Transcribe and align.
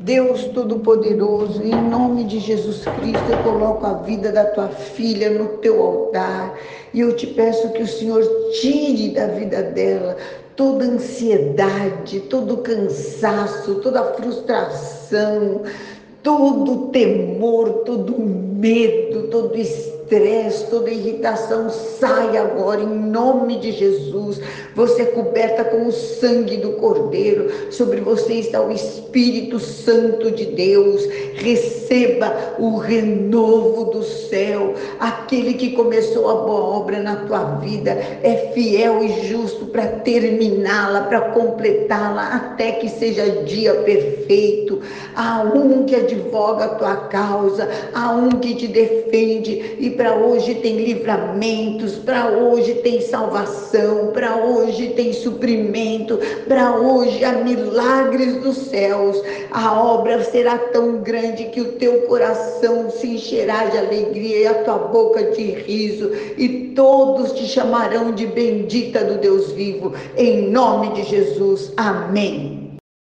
Deus 0.00 0.44
Todo-Poderoso, 0.44 1.62
em 1.62 1.74
nome 1.90 2.24
de 2.24 2.38
Jesus 2.38 2.84
Cristo, 2.84 3.30
eu 3.30 3.42
coloco 3.42 3.84
a 3.84 3.92
vida 3.98 4.32
da 4.32 4.46
tua 4.46 4.68
filha 4.68 5.28
no 5.28 5.58
teu 5.58 5.82
altar. 5.82 6.54
E 6.94 7.00
eu 7.00 7.14
te 7.14 7.26
peço 7.26 7.68
que 7.72 7.82
o 7.82 7.86
Senhor 7.86 8.24
tire 8.62 9.10
da 9.10 9.26
vida 9.26 9.62
dela 9.62 10.16
toda 10.56 10.86
ansiedade, 10.86 12.20
todo 12.20 12.58
cansaço, 12.58 13.76
toda 13.76 14.14
frustração, 14.14 15.64
todo 16.22 16.88
temor, 16.88 17.82
todo 17.84 18.18
medo, 18.18 19.28
todo 19.28 19.54
estresse 19.54 19.99
estresse, 20.10 20.66
toda 20.66 20.90
irritação 20.90 21.70
sai 21.70 22.36
agora 22.36 22.80
em 22.80 22.98
nome 22.98 23.60
de 23.60 23.70
Jesus. 23.70 24.40
Você 24.74 25.02
é 25.02 25.06
coberta 25.06 25.64
com 25.64 25.86
o 25.86 25.92
sangue 25.92 26.56
do 26.56 26.72
Cordeiro. 26.72 27.72
Sobre 27.72 28.00
você 28.00 28.34
está 28.34 28.60
o 28.60 28.72
Espírito 28.72 29.60
Santo 29.60 30.30
de 30.32 30.46
Deus. 30.46 31.04
Receba 31.34 32.56
o 32.58 32.76
renovo 32.76 33.84
do 33.92 34.02
céu. 34.02 34.74
Aquele 34.98 35.54
que 35.54 35.72
começou 35.72 36.28
a 36.28 36.34
boa 36.34 36.78
obra 36.78 37.00
na 37.00 37.16
tua 37.16 37.56
vida 37.56 37.92
é 38.22 38.50
fiel 38.52 39.04
e 39.04 39.28
justo 39.28 39.66
para 39.66 39.86
terminá-la, 39.86 41.02
para 41.02 41.20
completá-la 41.32 42.34
até 42.34 42.72
que 42.72 42.88
seja 42.88 43.42
dia 43.44 43.74
perfeito. 43.74 44.80
Há 45.14 45.42
um 45.42 45.84
que 45.84 45.94
advoga 45.94 46.64
a 46.64 46.74
tua 46.74 46.96
causa, 47.08 47.68
há 47.94 48.12
um 48.12 48.30
que 48.30 48.54
te 48.54 48.66
defende 48.66 49.76
e 49.78 49.90
para 50.00 50.14
hoje 50.14 50.54
tem 50.54 50.78
livramentos, 50.78 51.96
para 51.96 52.30
hoje 52.30 52.76
tem 52.76 53.02
salvação, 53.02 54.06
para 54.14 54.34
hoje 54.34 54.94
tem 54.96 55.12
suprimento, 55.12 56.18
para 56.48 56.74
hoje 56.74 57.22
há 57.22 57.32
milagres 57.32 58.36
dos 58.36 58.56
céus. 58.56 59.22
A 59.50 59.78
obra 59.78 60.24
será 60.24 60.56
tão 60.56 61.02
grande 61.02 61.50
que 61.50 61.60
o 61.60 61.72
teu 61.72 62.00
coração 62.06 62.88
se 62.88 63.08
encherá 63.08 63.66
de 63.66 63.76
alegria 63.76 64.38
e 64.38 64.46
a 64.46 64.64
tua 64.64 64.78
boca 64.78 65.22
de 65.22 65.42
riso, 65.42 66.10
e 66.38 66.72
todos 66.74 67.32
te 67.32 67.44
chamarão 67.44 68.10
de 68.10 68.26
bendita 68.26 69.04
do 69.04 69.18
Deus 69.18 69.52
vivo, 69.52 69.92
em 70.16 70.50
nome 70.50 70.94
de 70.94 71.02
Jesus. 71.02 71.74
Amém. 71.76 72.69